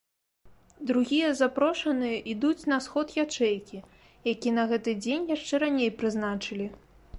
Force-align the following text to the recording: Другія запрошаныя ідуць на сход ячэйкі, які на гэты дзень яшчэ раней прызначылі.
Другія 0.91 1.27
запрошаныя 1.41 2.15
ідуць 2.33 2.67
на 2.73 2.79
сход 2.87 3.07
ячэйкі, 3.25 3.77
які 4.33 4.57
на 4.59 4.67
гэты 4.75 4.91
дзень 5.05 5.31
яшчэ 5.37 5.63
раней 5.65 5.95
прызначылі. 6.01 6.67